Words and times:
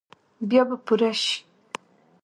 بیا 0.49 0.61
به 0.69 0.75
پوره 0.85 1.11
شي؟ 1.21 1.37